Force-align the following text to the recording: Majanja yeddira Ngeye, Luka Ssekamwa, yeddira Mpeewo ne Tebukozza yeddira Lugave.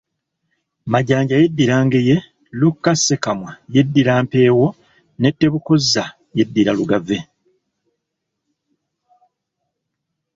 Majanja 0.91 1.35
yeddira 1.41 1.75
Ngeye, 1.85 2.17
Luka 2.59 2.91
Ssekamwa, 2.95 3.51
yeddira 3.73 4.13
Mpeewo 4.25 4.67
ne 5.19 5.29
Tebukozza 5.39 6.03
yeddira 6.37 6.71
Lugave. 6.77 7.19